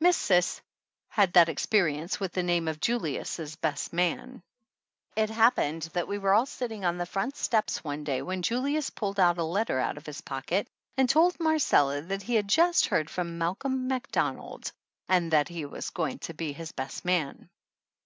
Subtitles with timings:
[0.00, 0.60] Miss Cis
[1.08, 4.42] had that experience with the name of Julius' best man.
[5.16, 8.90] It happened that we were all sitting on the front step one day when Julius
[8.90, 13.08] pulled a letter out of his pocket and told Marcella that he had just heard
[13.08, 14.70] from Malcolm Macdonald,
[15.08, 17.48] and that he was going to be his best man.